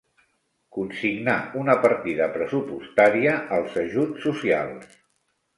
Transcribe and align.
Consignar 0.77 1.35
una 1.63 1.75
partida 1.83 2.29
pressupostària 2.37 3.37
als 3.59 3.79
ajuts 3.83 4.29
socials. 4.29 5.01